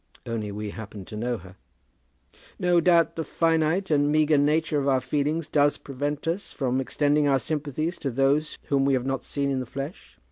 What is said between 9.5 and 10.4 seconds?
in the flesh.